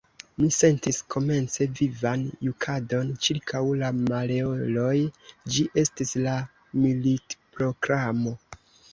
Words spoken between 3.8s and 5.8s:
la maleoloj: ĝi